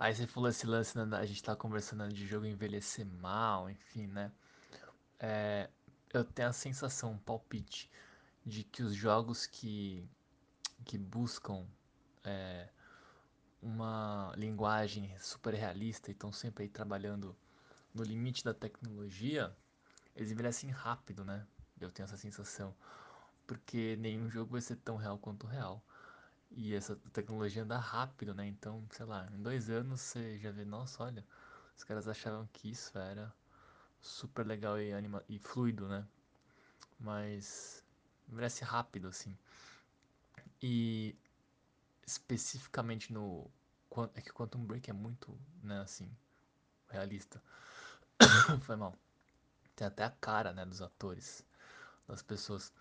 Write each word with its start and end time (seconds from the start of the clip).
Aí 0.00 0.14
você 0.14 0.26
falou 0.26 0.48
esse 0.48 0.66
lance, 0.66 0.96
né, 0.96 1.14
a 1.14 1.26
gente 1.26 1.42
tá 1.42 1.54
conversando 1.54 2.08
de 2.08 2.26
jogo 2.26 2.46
envelhecer 2.46 3.04
mal, 3.04 3.68
enfim, 3.68 4.06
né? 4.06 4.32
É, 5.18 5.68
eu 6.10 6.24
tenho 6.24 6.48
a 6.48 6.54
sensação, 6.54 7.12
um 7.12 7.18
palpite, 7.18 7.90
de 8.42 8.64
que 8.64 8.82
os 8.82 8.94
jogos 8.94 9.44
que, 9.44 10.02
que 10.86 10.96
buscam 10.96 11.66
é, 12.24 12.70
uma 13.60 14.32
linguagem 14.38 15.14
super 15.18 15.52
realista 15.52 16.10
e 16.10 16.14
estão 16.14 16.32
sempre 16.32 16.62
aí 16.62 16.70
trabalhando 16.70 17.36
no 17.92 18.02
limite 18.02 18.42
da 18.42 18.54
tecnologia, 18.54 19.54
eles 20.16 20.30
envelhecem 20.30 20.70
rápido, 20.70 21.26
né? 21.26 21.46
Eu 21.78 21.90
tenho 21.90 22.04
essa 22.04 22.16
sensação. 22.16 22.74
Porque 23.46 23.96
nenhum 23.96 24.30
jogo 24.30 24.52
vai 24.52 24.62
ser 24.62 24.76
tão 24.76 24.96
real 24.96 25.18
quanto 25.18 25.46
real. 25.46 25.84
E 26.50 26.74
essa 26.74 26.96
tecnologia 27.12 27.62
anda 27.62 27.78
rápido, 27.78 28.34
né? 28.34 28.46
Então, 28.46 28.86
sei 28.90 29.06
lá, 29.06 29.28
em 29.32 29.42
dois 29.42 29.70
anos 29.70 30.00
você 30.00 30.38
já 30.38 30.50
vê, 30.50 30.64
nossa, 30.64 31.02
olha, 31.04 31.24
os 31.76 31.84
caras 31.84 32.08
achavam 32.08 32.48
que 32.52 32.70
isso 32.70 32.98
era 32.98 33.32
super 34.00 34.46
legal 34.46 34.80
e, 34.80 34.92
anima 34.92 35.22
e 35.28 35.38
fluido, 35.38 35.88
né? 35.88 36.06
Mas 36.98 37.84
envelhece 38.28 38.64
rápido, 38.64 39.08
assim. 39.08 39.36
E 40.62 41.16
especificamente 42.06 43.12
no. 43.12 43.50
É 44.14 44.20
que 44.20 44.32
Quantum 44.32 44.64
Break 44.64 44.88
é 44.90 44.92
muito, 44.92 45.36
né, 45.62 45.80
assim, 45.80 46.10
realista. 46.88 47.42
Foi 48.62 48.76
mal. 48.76 48.94
Tem 49.74 49.86
até 49.86 50.04
a 50.04 50.10
cara, 50.10 50.52
né, 50.52 50.64
dos 50.66 50.82
atores, 50.82 51.44
das 52.06 52.22
pessoas. 52.22 52.72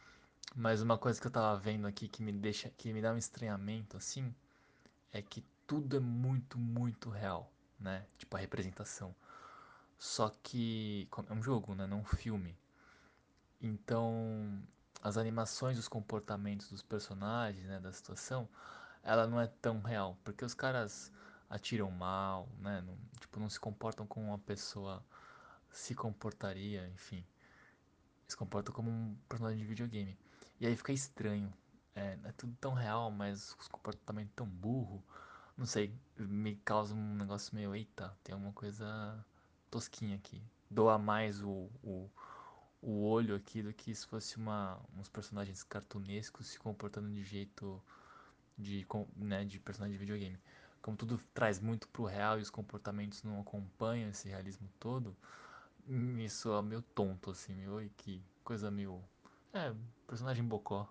Mas 0.56 0.82
uma 0.82 0.98
coisa 0.98 1.20
que 1.22 1.28
eu 1.28 1.32
tava 1.32 1.58
vendo 1.60 1.88
aqui 1.88 2.08
que 2.08 2.24
me 2.24 2.32
deixa, 2.32 2.70
que 2.70 2.92
me 2.92 3.02
dá 3.02 3.14
um 3.14 3.18
estranhamento 3.18 3.96
assim, 3.98 4.34
é 5.12 5.22
que 5.22 5.44
tudo 5.68 5.98
é 5.98 6.00
muito, 6.00 6.58
muito 6.58 7.10
real, 7.10 7.52
né? 7.80 8.06
Tipo 8.18 8.36
a 8.36 8.40
representação. 8.40 9.16
Só 9.98 10.30
que 10.44 11.08
é 11.30 11.34
um 11.34 11.44
jogo, 11.44 11.76
né? 11.76 11.86
Não 11.86 12.00
um 12.00 12.06
filme. 12.06 12.58
Então, 13.62 14.64
as 15.02 15.18
animações, 15.18 15.78
os 15.78 15.88
comportamentos 15.88 16.70
dos 16.70 16.82
personagens, 16.82 17.66
né, 17.66 17.80
da 17.80 17.92
situação, 17.92 18.48
ela 19.04 19.28
não 19.28 19.40
é 19.40 19.48
tão 19.48 19.82
real, 19.82 20.18
porque 20.24 20.46
os 20.46 20.54
caras 20.54 21.12
atiram 21.50 21.92
mal, 21.92 22.48
né? 22.60 22.82
Não, 22.82 22.98
tipo, 23.20 23.40
não 23.40 23.50
se 23.50 23.60
comportam 23.60 24.08
como 24.08 24.28
uma 24.28 24.40
pessoa 24.40 25.04
se 25.72 25.96
comportaria, 25.96 26.88
enfim. 26.90 27.24
Se 28.28 28.38
comportam 28.38 28.74
como 28.74 28.90
um 28.90 29.16
personagem 29.28 29.60
de 29.60 29.66
videogame. 29.66 30.18
E 30.60 30.68
aí 30.68 30.76
fica 30.76 30.92
estranho. 30.92 31.54
É, 31.96 32.18
é 32.24 32.32
tudo 32.34 32.56
tão 32.60 32.74
real, 32.74 33.10
mas 33.12 33.56
os 33.60 33.68
comportamentos 33.68 34.34
tão 34.36 34.48
burro. 34.48 35.04
Não 35.58 35.66
sei, 35.66 35.94
me 36.18 36.56
causa 36.58 36.94
um 36.94 37.16
negócio 37.16 37.56
meio, 37.56 37.76
eita, 37.76 38.16
tem 38.24 38.34
alguma 38.34 38.54
coisa 38.54 39.26
tosquinha 39.70 40.16
aqui. 40.16 40.42
Doa 40.70 40.98
mais 40.98 41.42
o, 41.42 41.70
o, 41.84 42.10
o 42.82 43.04
olho 43.04 43.36
aqui 43.36 43.62
do 43.62 43.74
que 43.74 43.94
se 43.94 44.06
fosse 44.06 44.38
uma, 44.38 44.80
uns 44.98 45.10
personagens 45.10 45.64
cartunescos 45.64 46.48
se 46.48 46.60
comportando 46.60 47.10
de 47.10 47.24
jeito 47.24 47.82
de, 48.58 48.86
né, 49.16 49.46
de 49.46 49.60
personagem 49.60 49.94
de 49.94 50.00
videogame. 50.00 50.40
Como 50.82 50.96
tudo 50.96 51.20
traz 51.34 51.60
muito 51.60 51.88
pro 51.90 52.06
real 52.06 52.40
e 52.40 52.42
os 52.42 52.50
comportamentos 52.50 53.24
não 53.24 53.42
acompanham 53.42 54.10
esse 54.10 54.30
realismo 54.30 54.70
todo, 54.80 55.16
me 55.86 56.30
soa 56.30 56.62
meio 56.62 56.82
tonto, 56.82 57.32
assim, 57.32 57.54
meio, 57.54 57.90
que 57.98 58.24
coisa 58.44 58.70
meio... 58.72 59.02
É, 59.54 59.74
personagem 60.08 60.44
bocó. 60.44 60.88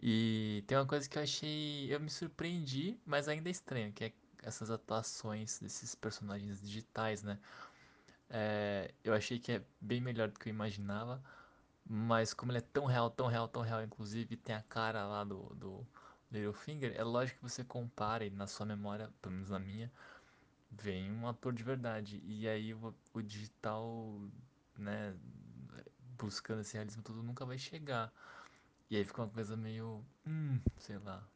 E 0.00 0.64
tem 0.66 0.76
uma 0.76 0.86
coisa 0.86 1.08
que 1.08 1.16
eu 1.16 1.22
achei... 1.22 1.92
Eu 1.94 2.00
me 2.00 2.10
surpreendi, 2.10 2.98
mas 3.06 3.28
ainda 3.28 3.48
é 3.48 3.52
estranho, 3.52 3.92
que 3.92 4.04
é 4.04 4.12
essas 4.42 4.70
atuações 4.70 5.60
desses 5.60 5.94
personagens 5.94 6.60
digitais, 6.60 7.22
né? 7.22 7.38
É, 8.28 8.92
eu 9.04 9.14
achei 9.14 9.38
que 9.38 9.52
é 9.52 9.62
bem 9.80 10.00
melhor 10.00 10.28
do 10.28 10.40
que 10.40 10.48
eu 10.48 10.52
imaginava, 10.52 11.22
mas 11.84 12.32
como 12.34 12.50
ele 12.50 12.58
é 12.58 12.62
tão 12.62 12.86
real, 12.86 13.10
tão 13.10 13.26
real, 13.26 13.46
tão 13.46 13.62
real, 13.62 13.82
inclusive 13.82 14.36
tem 14.36 14.54
a 14.56 14.62
cara 14.62 15.06
lá 15.06 15.22
do, 15.22 15.54
do 15.54 15.86
Littlefinger, 16.30 16.94
é 16.96 17.04
lógico 17.04 17.38
que 17.38 17.48
você 17.48 17.62
compare 17.62 18.30
na 18.30 18.46
sua 18.46 18.64
memória, 18.66 19.10
pelo 19.20 19.34
menos 19.34 19.50
na 19.50 19.58
minha, 19.58 19.92
vem 20.70 21.12
um 21.12 21.28
ator 21.28 21.52
de 21.52 21.62
verdade. 21.62 22.22
E 22.24 22.48
aí 22.48 22.72
o, 22.72 22.94
o 23.12 23.22
digital, 23.22 24.18
né, 24.78 25.14
buscando 26.22 26.60
esse 26.60 26.74
realismo 26.74 27.02
todo 27.02 27.22
nunca 27.22 27.44
vai 27.44 27.58
chegar. 27.58 28.12
E 28.88 28.96
aí 28.96 29.04
fica 29.04 29.22
uma 29.22 29.28
coisa 29.28 29.56
meio, 29.56 30.04
hum, 30.26 30.60
sei 30.78 30.98
lá, 30.98 31.26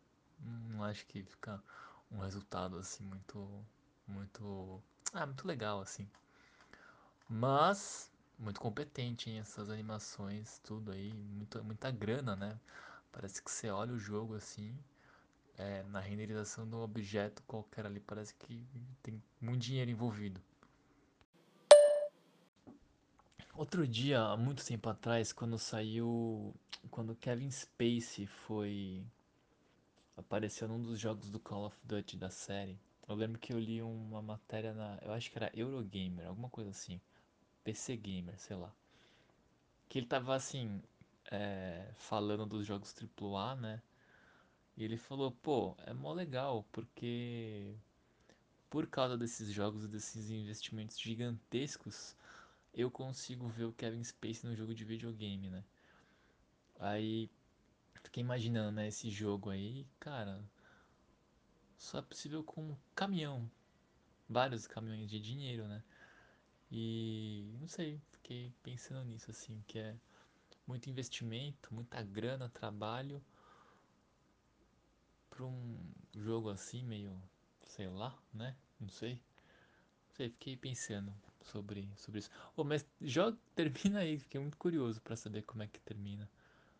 não 0.41 0.85
acho 0.85 1.07
que 1.07 1.25
fica 1.25 1.63
um 2.11 2.21
resultado 2.21 2.79
assim 2.79 3.05
muito, 3.05 3.65
muito, 4.07 4.83
ah, 5.13 5.27
muito 5.27 5.47
legal 5.47 5.81
assim. 5.81 6.09
Mas 7.29 8.13
muito 8.39 8.61
competente 8.61 9.31
em 9.31 9.39
essas 9.39 9.71
animações, 9.71 10.61
tudo 10.63 10.93
aí, 10.93 11.13
muito, 11.13 11.63
muita 11.65 11.91
grana, 11.91 12.37
né? 12.37 12.61
Parece 13.11 13.43
que 13.43 13.51
você 13.51 13.71
olha 13.71 13.93
o 13.93 13.99
jogo 13.99 14.35
assim, 14.35 14.79
é, 15.57 15.83
na 15.85 16.01
renderização 16.01 16.69
do 16.69 16.79
objeto 16.79 17.43
qualquer 17.45 17.87
ali, 17.87 17.99
parece 17.99 18.35
que 18.35 18.65
tem 19.03 19.23
muito 19.41 19.63
dinheiro 19.63 19.91
envolvido. 19.91 20.41
Outro 23.59 23.89
dia, 23.89 24.21
há 24.21 24.37
muito 24.37 24.63
tempo 24.65 24.87
atrás, 24.89 25.33
quando 25.33 25.59
saiu. 25.59 26.55
Quando 26.91 27.17
Kevin 27.17 27.51
Spacey 27.51 28.27
foi. 28.27 29.03
apareceu 30.17 30.69
num 30.69 30.83
dos 30.83 31.01
jogos 31.01 31.31
do 31.31 31.41
Call 31.41 31.65
of 31.67 31.77
Duty 31.83 32.19
da 32.19 32.29
série. 32.29 32.79
Eu 33.09 33.15
lembro 33.15 33.39
que 33.39 33.53
eu 33.55 33.59
li 33.59 33.81
uma 33.81 34.21
matéria 34.21 34.75
na. 34.75 34.99
Eu 35.01 35.13
acho 35.13 35.31
que 35.31 35.39
era 35.39 35.51
Eurogamer, 35.55 36.27
alguma 36.27 36.51
coisa 36.51 36.69
assim. 36.71 37.01
PC 37.65 37.97
Gamer, 37.97 38.39
sei 38.39 38.57
lá. 38.57 38.71
Que 39.89 39.99
ele 40.01 40.07
tava 40.07 40.35
assim. 40.35 40.83
É, 41.31 41.91
falando 41.95 42.45
dos 42.47 42.67
jogos 42.67 42.95
AAA, 42.95 43.57
né? 43.57 43.83
E 44.77 44.85
ele 44.85 44.97
falou, 44.99 45.33
pô, 45.33 45.75
é 45.87 45.95
mó 45.95 46.13
legal, 46.13 46.65
porque 46.73 47.75
por 48.71 48.87
causa 48.87 49.17
desses 49.17 49.51
jogos 49.53 49.85
e 49.85 49.89
desses 49.89 50.31
investimentos 50.31 51.01
gigantescos, 51.01 52.15
eu 52.77 52.91
consigo 52.91 53.49
ver 53.49 53.65
o 53.65 53.73
Kevin 53.73 54.05
Spacey 54.05 54.49
no 54.49 54.55
jogo 54.55 54.75
de 54.75 54.85
videogame, 54.85 55.49
né? 55.49 55.65
Aí 56.79 57.31
fiquei 58.05 58.23
imaginando, 58.23 58.73
né, 58.73 58.89
esse 58.89 59.11
jogo 59.11 59.49
aí, 59.49 59.87
cara, 59.99 60.45
só 61.79 61.99
é 61.99 62.03
possível 62.03 62.45
com 62.45 62.63
um 62.63 62.77
caminhão, 62.95 63.51
vários 64.29 64.67
caminhões 64.67 65.09
de 65.09 65.19
dinheiro, 65.19 65.67
né? 65.67 65.83
E 66.71 67.57
não 67.61 67.67
sei, 67.67 67.99
fiquei 68.13 68.53
pensando 68.63 69.07
nisso 69.07 69.31
assim, 69.31 69.65
que 69.67 69.79
é 69.79 69.97
muito 70.67 70.91
investimento, 70.91 71.73
muita 71.73 72.03
grana, 72.03 72.51
trabalho 72.51 73.25
para 75.31 75.45
um 75.45 75.79
jogo 76.15 76.51
assim 76.51 76.85
meio, 76.85 77.23
sei 77.65 77.89
lá, 77.89 78.19
né? 78.35 78.55
Não 78.79 78.91
sei. 78.91 79.15
Não 80.09 80.15
sei, 80.15 80.31
fiquei 80.31 80.57
pensando 80.57 81.15
sobre, 81.47 81.89
sobre 81.97 82.21
isso. 82.21 82.31
Oh, 82.57 82.65
mas 82.65 82.85
joga, 83.01 83.37
termina 83.55 84.01
aí, 84.01 84.19
fiquei 84.19 84.41
muito 84.41 84.57
curioso 84.57 85.01
para 85.01 85.17
saber 85.17 85.43
como 85.43 85.63
é 85.63 85.67
que 85.67 85.81
termina. 85.81 86.25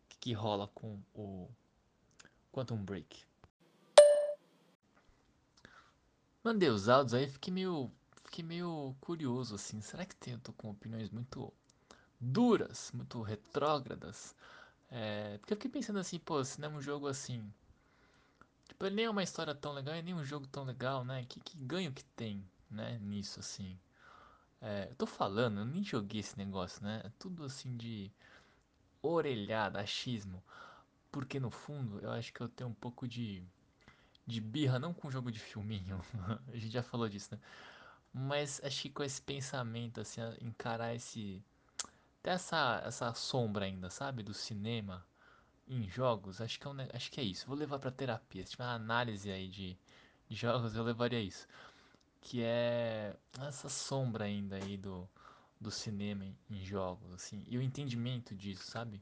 O 0.05 0.09
que, 0.09 0.17
que 0.17 0.33
rola 0.33 0.67
com 0.67 0.99
o 1.13 1.49
Quantum 2.57 2.83
Break. 2.83 3.23
Mandei 6.43 6.69
os 6.69 6.89
áudios 6.89 7.13
aí, 7.13 7.27
fiquei 7.27 7.53
meio, 7.53 7.91
fiquei 8.23 8.43
meio 8.43 8.95
curioso 9.01 9.55
assim. 9.55 9.79
Será 9.81 10.05
que 10.05 10.15
tem, 10.15 10.33
eu 10.33 10.39
tô 10.39 10.53
com 10.53 10.71
opiniões 10.71 11.09
muito 11.09 11.53
duras, 12.19 12.91
muito 12.93 13.21
retrógradas? 13.21 14.35
É, 14.89 15.37
porque 15.37 15.53
eu 15.53 15.57
fiquei 15.57 15.69
pensando 15.69 15.99
assim, 15.99 16.17
pô, 16.17 16.43
se 16.43 16.59
não 16.59 16.71
é 16.71 16.73
um 16.77 16.81
jogo 16.81 17.07
assim. 17.07 17.47
Tipo, 18.67 18.87
nem 18.89 19.05
é 19.05 19.09
uma 19.09 19.23
história 19.23 19.53
tão 19.53 19.73
legal, 19.73 19.95
e 19.95 20.01
nem 20.01 20.15
um 20.15 20.23
jogo 20.23 20.47
tão 20.47 20.63
legal, 20.63 21.03
né? 21.03 21.25
Que, 21.27 21.39
que 21.39 21.57
ganho 21.57 21.91
que 21.91 22.03
tem, 22.03 22.43
né? 22.71 22.97
Nisso 23.03 23.39
assim. 23.39 23.77
É, 24.61 24.87
eu 24.89 24.95
tô 24.95 25.05
falando, 25.05 25.59
eu 25.59 25.65
nem 25.65 25.83
joguei 25.83 26.19
esse 26.21 26.37
negócio, 26.37 26.83
né? 26.83 27.01
É 27.05 27.11
tudo 27.19 27.43
assim 27.43 27.75
de 27.77 28.11
orelhada, 29.01 29.79
achismo. 29.79 30.43
Porque 31.11 31.39
no 31.39 31.49
fundo 31.51 31.99
eu 32.01 32.11
acho 32.11 32.33
que 32.33 32.41
eu 32.41 32.49
tenho 32.49 32.69
um 32.69 32.73
pouco 32.73 33.07
de, 33.07 33.43
de 34.25 34.41
birra, 34.41 34.79
não 34.79 34.93
com 34.93 35.11
jogo 35.11 35.31
de 35.31 35.39
filminho, 35.39 36.01
a 36.53 36.57
gente 36.57 36.69
já 36.71 36.83
falou 36.83 37.09
disso, 37.09 37.29
né? 37.33 37.39
Mas 38.13 38.61
acho 38.63 38.83
que 38.83 38.89
com 38.89 39.03
esse 39.03 39.21
pensamento, 39.21 40.01
assim, 40.01 40.21
encarar 40.41 40.95
esse. 40.95 41.43
Até 42.21 42.31
essa, 42.31 42.81
essa 42.85 43.13
sombra 43.13 43.65
ainda, 43.65 43.89
sabe? 43.89 44.23
Do 44.23 44.33
cinema 44.33 45.05
em 45.67 45.87
jogos, 45.89 46.41
acho 46.41 46.59
que 46.59 46.67
é, 46.67 46.69
um, 46.69 46.75
acho 46.93 47.11
que 47.11 47.19
é 47.21 47.23
isso. 47.23 47.47
Vou 47.47 47.55
levar 47.57 47.79
pra 47.79 47.91
terapia. 47.91 48.45
Se 48.45 48.51
tiver 48.51 48.63
uma 48.65 48.73
análise 48.75 49.31
aí 49.31 49.47
de, 49.49 49.77
de 50.29 50.35
jogos, 50.35 50.75
eu 50.75 50.83
levaria 50.83 51.21
isso. 51.21 51.47
Que 52.21 52.43
é 52.43 53.15
essa 53.39 53.69
sombra 53.69 54.25
ainda 54.25 54.55
aí 54.57 54.77
do, 54.77 55.07
do 55.59 55.71
cinema 55.71 56.25
em, 56.25 56.63
jogos, 56.63 57.11
assim. 57.13 57.43
E 57.47 57.57
o 57.57 57.61
entendimento 57.61 58.35
disso, 58.35 58.69
sabe? 58.69 59.01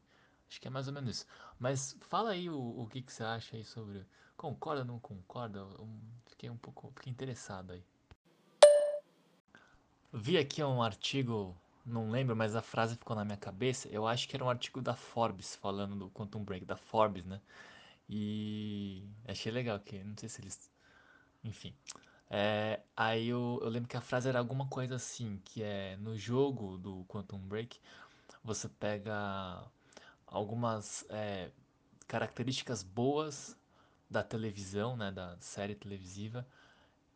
Acho 0.49 0.61
que 0.61 0.67
é 0.67 0.71
mais 0.71 0.87
ou 0.87 0.93
menos 0.93 1.17
isso. 1.17 1.25
Mas 1.59 1.97
fala 2.01 2.31
aí 2.31 2.49
o, 2.49 2.81
o 2.81 2.87
que, 2.87 3.01
que 3.01 3.11
você 3.11 3.23
acha 3.23 3.55
aí 3.55 3.63
sobre. 3.63 4.05
Concorda 4.37 4.81
ou 4.81 4.87
não 4.87 4.99
concorda? 4.99 5.59
Eu 5.59 5.87
fiquei 6.27 6.49
um 6.49 6.57
pouco. 6.57 6.91
Fiquei 6.95 7.11
interessado 7.11 7.71
aí. 7.71 7.83
Vi 10.13 10.37
aqui 10.37 10.63
um 10.63 10.81
artigo, 10.81 11.55
não 11.85 12.09
lembro, 12.09 12.35
mas 12.35 12.55
a 12.55 12.61
frase 12.61 12.95
ficou 12.95 13.15
na 13.15 13.25
minha 13.25 13.37
cabeça. 13.37 13.89
Eu 13.89 14.07
acho 14.07 14.29
que 14.29 14.35
era 14.35 14.45
um 14.45 14.49
artigo 14.49 14.81
da 14.81 14.95
Forbes 14.95 15.55
falando 15.55 15.95
do 15.95 16.09
Quantum 16.09 16.43
Break, 16.43 16.65
da 16.65 16.77
Forbes, 16.77 17.25
né? 17.25 17.41
E 18.09 19.03
achei 19.27 19.51
legal 19.51 19.79
que, 19.79 20.03
não 20.03 20.15
sei 20.17 20.29
se 20.29 20.41
eles. 20.41 20.71
Enfim. 21.43 21.75
É, 22.29 22.81
aí 22.95 23.27
eu, 23.29 23.59
eu 23.61 23.69
lembro 23.69 23.87
que 23.87 23.97
a 23.97 24.01
frase 24.01 24.27
era 24.27 24.39
alguma 24.39 24.67
coisa 24.67 24.95
assim, 24.95 25.39
que 25.45 25.61
é 25.63 25.95
no 25.97 26.17
jogo 26.17 26.77
do 26.77 27.05
Quantum 27.05 27.39
Break, 27.39 27.79
você 28.43 28.67
pega 28.67 29.63
algumas 30.27 31.05
é, 31.09 31.51
características 32.07 32.83
boas 32.83 33.57
da 34.09 34.23
televisão, 34.23 34.97
né, 34.97 35.11
da 35.11 35.37
série 35.39 35.75
televisiva 35.75 36.47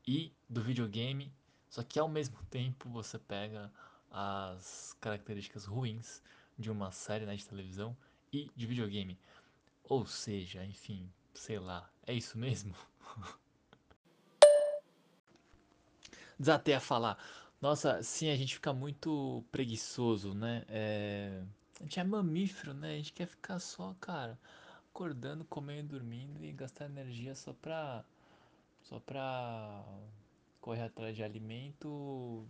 e 0.08 0.34
do 0.50 0.62
videogame, 0.62 1.32
só 1.70 1.84
que 1.84 2.00
ao 2.00 2.08
mesmo 2.10 2.38
tempo 2.50 2.90
você 2.90 3.18
pega 3.20 3.72
as 4.12 4.96
características 5.00 5.66
ruins 5.66 6.22
de 6.58 6.72
uma 6.72 6.92
série 6.92 7.26
né, 7.26 7.36
de 7.36 7.46
televisão 7.48 7.96
e 8.34 8.52
de 8.56 8.66
videogame. 8.68 9.20
Ou 9.84 10.06
seja, 10.06 10.66
enfim, 10.66 11.12
sei 11.34 11.60
lá, 11.60 11.90
é 12.06 12.14
isso 12.14 12.38
mesmo? 12.38 12.76
Desatei 16.40 16.74
a 16.74 16.80
falar. 16.80 17.18
Nossa, 17.62 18.02
sim, 18.02 18.30
a 18.30 18.36
gente 18.36 18.56
fica 18.56 18.72
muito 18.74 19.44
preguiçoso, 19.52 20.34
né? 20.34 20.64
É... 20.70 21.44
A 21.80 21.84
gente 21.84 22.00
é 22.00 22.04
mamífero, 22.04 22.74
né? 22.74 22.94
A 22.94 22.96
gente 22.96 23.12
quer 23.14 23.28
ficar 23.28 23.60
só, 23.60 23.94
cara, 24.00 24.40
acordando, 24.90 25.44
comendo, 25.46 25.90
dormindo 25.90 26.44
e 26.44 26.52
gastar 26.54 26.86
energia 26.86 27.36
só 27.36 27.54
pra. 27.54 28.06
só 28.84 29.00
pra 29.00 29.84
correr 30.62 30.84
atrás 30.84 31.16
de 31.16 31.24
alimento, 31.24 32.48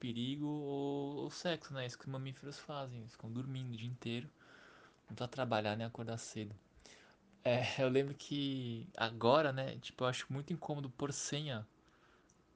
perigo 0.00 0.46
ou, 0.46 1.16
ou 1.18 1.30
sexo, 1.30 1.72
né? 1.74 1.86
Isso 1.86 1.98
que 1.98 2.04
os 2.06 2.10
mamíferos 2.12 2.58
fazem. 2.58 2.98
Eles 3.00 3.12
ficam 3.12 3.30
dormindo 3.32 3.72
o 3.74 3.76
dia 3.76 3.88
inteiro. 3.88 4.28
Não 5.08 5.14
precisa 5.16 5.28
trabalhar 5.28 5.76
nem 5.76 5.86
acordar 5.86 6.18
cedo. 6.18 6.54
É, 7.44 7.62
eu 7.82 7.88
lembro 7.88 8.14
que 8.14 8.88
agora, 8.96 9.52
né? 9.52 9.78
Tipo, 9.78 10.04
eu 10.04 10.08
acho 10.08 10.26
muito 10.32 10.52
incômodo 10.52 10.90
por 10.90 11.12
senha 11.12 11.66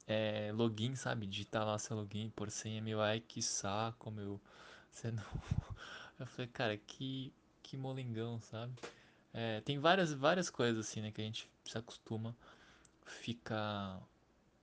é, 0.07 0.53
login, 0.53 0.95
sabe? 0.97 1.27
Digitar 1.27 1.65
lá 1.67 1.79
seu 1.79 1.97
login, 1.97 2.31
por 2.31 2.51
senha, 2.51 2.81
meu, 2.83 3.01
ai 3.01 3.21
que 3.21 3.43
saco, 3.43 4.11
meu. 4.11 4.41
Você 4.91 5.11
não. 5.11 5.25
Eu 6.19 6.27
falei, 6.27 6.49
cara, 6.49 6.77
que, 6.77 7.33
que 7.63 7.77
molengão, 7.77 8.41
sabe? 8.41 8.73
É, 9.33 9.61
tem 9.63 9.79
várias, 9.79 10.13
várias 10.13 10.49
coisas 10.49 10.87
assim, 10.87 11.01
né? 11.01 11.11
Que 11.11 11.21
a 11.21 11.25
gente 11.25 11.51
se 11.65 11.77
acostuma, 11.77 12.37
fica 13.05 14.01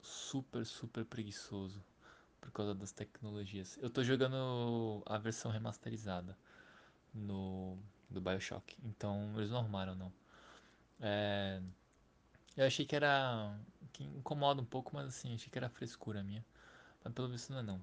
super, 0.01 0.65
super 0.65 1.05
preguiçoso 1.05 1.83
por 2.39 2.51
causa 2.51 2.73
das 2.73 2.91
tecnologias. 2.91 3.77
Eu 3.81 3.89
tô 3.89 4.03
jogando 4.03 5.03
a 5.05 5.17
versão 5.17 5.51
remasterizada 5.51 6.37
no 7.13 7.77
do 8.09 8.19
BioShock, 8.19 8.75
então 8.83 9.31
eles 9.37 9.49
não 9.49 9.59
arrumaram 9.59 9.95
não. 9.95 10.11
É, 10.99 11.61
eu 12.57 12.65
achei 12.65 12.85
que 12.85 12.95
era 12.95 13.57
que 13.91 14.03
incomoda 14.03 14.61
um 14.61 14.65
pouco, 14.65 14.91
mas 14.93 15.07
assim, 15.07 15.33
achei 15.33 15.49
que 15.49 15.57
era 15.57 15.69
frescura 15.69 16.23
minha. 16.23 16.43
Mas 17.03 17.13
pelo 17.13 17.29
visto 17.29 17.51
não 17.51 17.59
é 17.59 17.63
não. 17.63 17.81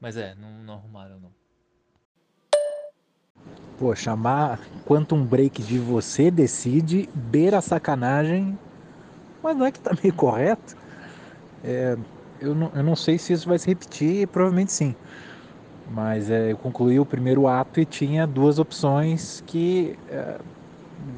Mas 0.00 0.16
é, 0.16 0.34
não, 0.34 0.50
não 0.62 0.74
arrumaram 0.74 1.20
não. 1.20 1.32
Pô, 3.78 3.94
chamar 3.94 4.60
Quantum 4.84 5.24
Break 5.24 5.62
de 5.62 5.78
você 5.78 6.30
decide, 6.30 7.08
beira 7.14 7.60
sacanagem, 7.60 8.58
mas 9.42 9.56
não 9.56 9.64
é 9.64 9.72
que 9.72 9.80
tá 9.80 9.92
meio 10.02 10.14
correto? 10.14 10.76
É, 11.64 11.96
eu, 12.40 12.54
não, 12.54 12.70
eu 12.74 12.82
não 12.82 12.96
sei 12.96 13.18
se 13.18 13.32
isso 13.32 13.48
vai 13.48 13.58
se 13.58 13.66
repetir, 13.66 14.26
provavelmente 14.28 14.72
sim. 14.72 14.94
Mas 15.90 16.30
é, 16.30 16.52
eu 16.52 16.56
concluí 16.56 17.00
o 17.00 17.06
primeiro 17.06 17.48
ato 17.48 17.80
e 17.80 17.84
tinha 17.84 18.26
duas 18.26 18.58
opções 18.58 19.42
que 19.46 19.98
é, 20.08 20.38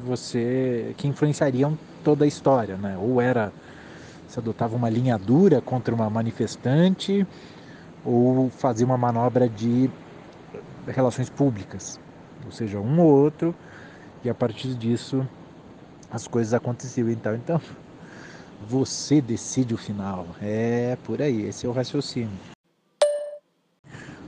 você 0.03 0.95
que 0.97 1.07
influenciariam 1.07 1.77
toda 2.03 2.25
a 2.25 2.27
história, 2.27 2.75
né? 2.77 2.97
Ou 2.97 3.21
era 3.21 3.53
se 4.33 4.39
adotava 4.39 4.75
uma 4.75 4.89
linha 4.89 5.15
dura 5.15 5.61
contra 5.61 5.93
uma 5.93 6.09
manifestante, 6.09 7.25
ou 8.03 8.49
fazia 8.49 8.83
uma 8.83 8.97
manobra 8.97 9.47
de 9.47 9.87
relações 10.87 11.29
públicas, 11.29 11.99
ou 12.43 12.51
seja, 12.51 12.79
um 12.79 12.99
ou 12.99 13.11
outro, 13.11 13.53
e 14.23 14.29
a 14.31 14.33
partir 14.33 14.73
disso 14.73 15.23
as 16.09 16.27
coisas 16.27 16.51
aconteciam. 16.51 17.11
Então, 17.11 17.35
então 17.35 17.61
você 18.67 19.21
decide 19.21 19.75
o 19.75 19.77
final. 19.77 20.25
É 20.41 20.97
por 21.03 21.21
aí, 21.21 21.43
esse 21.43 21.67
é 21.67 21.69
o 21.69 21.71
raciocínio. 21.71 22.31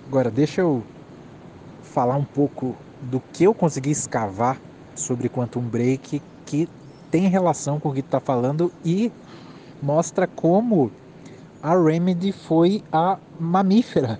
Agora, 0.08 0.30
deixa 0.30 0.62
eu 0.62 0.84
falar 1.81 2.16
um 2.16 2.24
pouco 2.24 2.75
do 3.01 3.19
que 3.34 3.44
eu 3.44 3.56
consegui 3.56 3.90
escavar 3.90 4.62
sobre 4.94 5.30
Quantum 5.30 5.62
Break 5.62 6.22
que 6.46 6.69
tem 7.10 7.28
relação 7.28 7.80
com 7.80 7.90
o 7.90 7.94
que 7.94 8.04
tu 8.04 8.06
está 8.06 8.19
falando 8.19 8.72
e 8.84 9.12
mostra 9.86 10.26
como 10.26 10.92
a 11.62 11.78
Remedy 11.80 12.32
foi 12.32 12.84
a 12.92 13.20
mamífera 13.40 14.20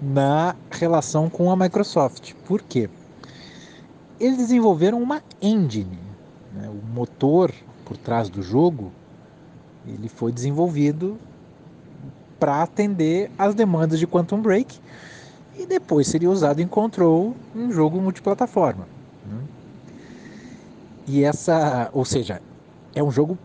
na 0.00 0.54
relação 0.70 1.28
com 1.28 1.50
a 1.50 1.56
Microsoft. 1.56 2.32
Por 2.46 2.62
quê? 2.62 2.88
Eles 4.20 4.38
desenvolveram 4.38 5.02
uma 5.02 5.20
engine, 5.42 5.98
né? 6.54 6.68
o 6.68 6.94
motor 6.94 7.52
por 7.84 7.96
trás 7.96 8.28
do 8.28 8.40
jogo, 8.40 8.92
ele 9.84 10.08
foi 10.08 10.30
desenvolvido 10.30 11.18
para 12.38 12.62
atender 12.62 13.32
às 13.36 13.56
demandas 13.56 13.98
de 13.98 14.06
Quantum 14.06 14.40
Break 14.40 14.78
e 15.58 15.66
depois 15.66 16.06
seria 16.06 16.30
usado 16.30 16.60
em 16.60 16.68
Control 16.68 17.34
em 17.54 17.72
jogo 17.72 18.00
multiplataforma. 18.00 18.86
Né? 19.26 19.40
E 21.08 21.24
essa, 21.24 21.90
ou 21.92 22.04
seja, 22.04 22.40
é 22.94 23.02
um 23.02 23.10
jogo 23.10 23.36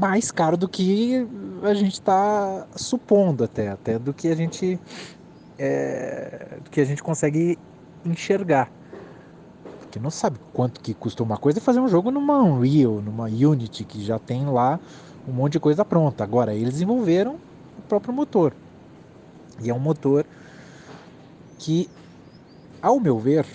mais 0.00 0.30
caro 0.30 0.56
do 0.56 0.68
que 0.68 1.26
a 1.62 1.74
gente 1.74 1.94
está 1.94 2.66
supondo 2.76 3.44
até, 3.44 3.68
até 3.68 3.98
do 3.98 4.12
que 4.12 4.28
a 4.28 4.36
gente 4.36 4.78
é, 5.58 6.58
do 6.62 6.70
que 6.70 6.80
a 6.80 6.84
gente 6.84 7.02
consegue 7.02 7.58
enxergar. 8.04 8.70
Porque 9.80 9.98
não 9.98 10.10
sabe 10.10 10.38
quanto 10.52 10.80
que 10.80 10.92
custa 10.92 11.22
uma 11.22 11.38
coisa 11.38 11.60
fazer 11.60 11.80
um 11.80 11.88
jogo 11.88 12.10
numa 12.10 12.42
Unreal, 12.42 13.00
numa 13.00 13.24
Unity, 13.24 13.84
que 13.84 14.04
já 14.04 14.18
tem 14.18 14.46
lá 14.46 14.78
um 15.26 15.32
monte 15.32 15.52
de 15.52 15.60
coisa 15.60 15.84
pronta. 15.84 16.22
Agora, 16.22 16.54
eles 16.54 16.74
desenvolveram 16.74 17.36
o 17.78 17.82
próprio 17.88 18.12
motor. 18.12 18.52
E 19.62 19.70
é 19.70 19.74
um 19.74 19.78
motor 19.78 20.26
que, 21.58 21.88
ao 22.82 23.00
meu 23.00 23.18
ver, 23.18 23.46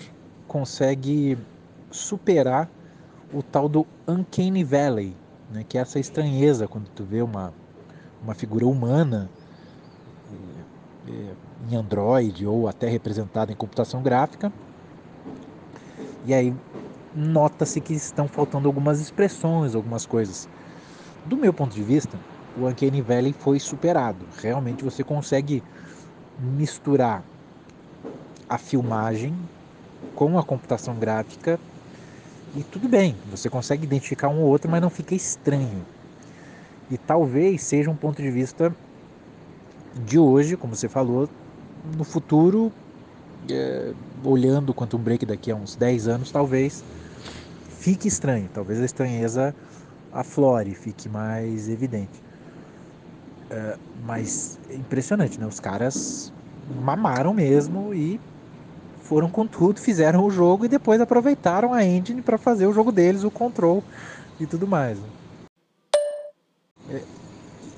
consegue 0.48 1.38
superar 1.92 2.68
o 3.32 3.44
tal 3.44 3.70
do 3.70 3.86
Uncanny 4.08 4.64
Valley, 4.64 5.16
né? 5.52 5.64
que 5.68 5.78
é 5.78 5.82
essa 5.82 6.00
estranheza 6.00 6.68
quando 6.68 6.88
tu 6.90 7.04
vê 7.04 7.22
uma, 7.22 7.54
uma 8.24 8.34
figura 8.34 8.66
humana 8.66 9.30
é, 11.08 11.12
é, 11.12 11.34
em 11.70 11.76
Android 11.76 12.46
ou 12.48 12.68
até 12.68 12.88
representada 12.88 13.52
em 13.52 13.56
computação 13.56 14.02
gráfica. 14.02 14.52
E 16.26 16.34
aí 16.34 16.54
nota-se 17.16 17.82
que 17.82 17.94
estão 17.94 18.28
faltando 18.28 18.68
algumas 18.68 19.00
expressões, 19.00 19.76
algumas 19.76 20.06
coisas. 20.06 20.48
Do 21.26 21.38
meu 21.38 21.54
ponto 21.54 21.74
de 21.74 21.84
vista, 21.84 22.18
o 22.58 22.68
Uncanny 22.68 23.02
Valley 23.02 23.34
foi 23.34 23.60
superado. 23.60 24.26
Realmente 24.42 24.84
você 24.84 25.04
consegue 25.04 25.64
misturar 26.40 27.24
a 28.50 28.58
filmagem 28.58 29.34
com 30.16 30.38
a 30.38 30.44
computação 30.44 30.96
gráfica 30.96 31.60
e 32.56 32.64
tudo 32.64 32.90
bem, 32.90 33.16
você 33.30 33.50
consegue 33.50 33.86
identificar 33.86 34.28
um 34.28 34.42
ou 34.42 34.48
outro, 34.48 34.70
mas 34.70 34.82
não 34.82 34.90
fica 34.90 35.16
estranho. 35.16 35.86
E 36.90 36.98
talvez 36.98 37.62
seja 37.62 37.90
um 37.90 37.96
ponto 37.96 38.22
de 38.22 38.30
vista 38.30 38.76
de 40.06 40.20
hoje, 40.20 40.58
como 40.58 40.76
você 40.76 40.90
falou, 40.90 41.30
no 41.98 42.04
futuro, 42.04 42.72
é, 43.50 43.94
olhando 44.24 44.72
o 44.72 44.74
Quantum 44.74 44.98
Break 44.98 45.26
daqui 45.26 45.52
a 45.52 45.56
uns 45.56 45.76
10 45.76 46.08
anos, 46.08 46.32
talvez 46.32 46.84
fique 47.70 48.08
estranho, 48.08 48.50
talvez 48.54 48.82
a 48.82 48.86
estranheza 48.86 49.56
aflore, 50.12 50.76
fique 50.76 51.08
mais 51.08 51.70
evidente. 51.70 52.22
É, 53.50 53.78
mas 54.06 54.60
é 54.70 54.76
impressionante, 54.76 55.40
né? 55.40 55.48
Os 55.48 55.60
caras 55.60 56.32
mamaram 56.84 57.34
mesmo 57.34 57.94
e 57.94 58.20
foram 59.12 59.30
com 59.30 59.46
tudo, 59.46 59.78
fizeram 59.82 60.24
o 60.24 60.32
jogo 60.32 60.64
e 60.64 60.70
depois 60.70 61.02
aproveitaram 61.02 61.74
a 61.74 61.84
engine 61.84 62.22
para 62.22 62.38
fazer 62.38 62.66
o 62.66 62.72
jogo 62.72 62.94
deles, 62.94 63.26
o 63.26 63.30
control 63.30 63.84
e 64.40 64.46
tudo 64.46 64.66
mais. 64.66 64.98
É, 66.90 67.02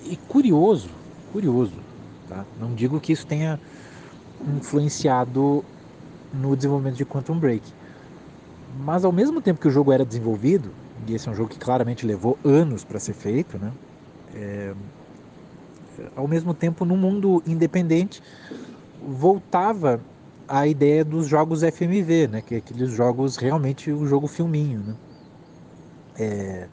e 0.04 0.16
curioso, 0.28 0.92
curioso, 1.32 1.74
tá? 2.30 2.46
Não 2.60 2.76
digo 2.76 3.00
que 3.00 3.12
isso 3.12 3.26
tenha 3.26 3.60
influenciado 4.56 5.66
no 6.32 6.56
desenvolvimento 6.56 6.98
de 6.98 7.06
Quantum 7.06 7.40
Break, 7.40 7.64
Mas 8.86 9.04
ao 9.04 9.12
mesmo 9.12 9.42
tempo 9.42 9.60
que 9.60 9.68
o 9.68 9.72
jogo 9.72 9.92
era 9.92 10.06
desenvolvido, 10.06 10.70
e 11.08 11.16
esse 11.16 11.28
é 11.28 11.32
um 11.32 11.36
jogo 11.36 11.50
que 11.50 11.58
claramente 11.58 12.06
levou 12.06 12.38
anos 12.46 12.84
para 12.84 13.00
ser 13.00 13.14
feito, 13.14 13.58
né? 13.58 13.72
É, 14.36 14.74
ao 16.16 16.28
mesmo 16.28 16.54
tempo, 16.54 16.86
no 16.86 16.96
mundo 16.96 17.42
independente, 17.48 18.22
voltava 19.02 20.00
a 20.54 20.68
ideia 20.68 21.04
dos 21.04 21.28
jogos 21.28 21.64
FMV, 21.64 22.28
né? 22.28 22.42
Que 22.44 22.56
é 22.56 22.58
aqueles 22.60 22.92
jogos 22.92 23.38
realmente 23.38 23.92
o 23.92 24.06
jogo 24.06 24.28
filminho, 24.28 24.82
né? 24.82 24.96
É, 26.20 26.68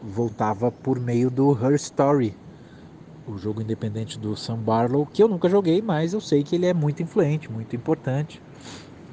voltava 0.00 0.70
por 0.70 1.00
meio 1.00 1.28
do 1.28 1.52
Her 1.52 1.74
Story, 1.74 2.36
o 3.26 3.36
jogo 3.36 3.60
independente 3.60 4.16
do 4.16 4.36
Sam 4.36 4.58
Barlow, 4.58 5.04
que 5.06 5.20
eu 5.20 5.26
nunca 5.26 5.48
joguei, 5.48 5.82
mas 5.82 6.12
eu 6.12 6.20
sei 6.20 6.44
que 6.44 6.54
ele 6.54 6.66
é 6.66 6.72
muito 6.72 7.02
influente, 7.02 7.50
muito 7.50 7.74
importante. 7.74 8.40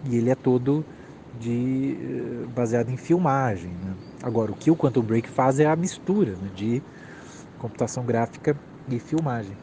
E 0.07 0.15
ele 0.15 0.29
é 0.29 0.35
todo 0.35 0.85
de 1.33 1.97
eh, 1.99 2.45
baseado 2.53 2.89
em 2.89 2.97
filmagem. 2.97 3.71
Né? 3.71 3.95
Agora, 4.21 4.51
o 4.51 4.55
que 4.55 4.69
o 4.69 4.77
Quantum 4.77 5.01
Break 5.01 5.27
faz 5.27 5.59
é 5.59 5.65
a 5.65 5.75
mistura 5.75 6.35
né, 6.35 6.51
de 6.53 6.83
computação 7.57 8.05
gráfica 8.05 8.55
e 8.87 8.99
filmagem. 8.99 9.57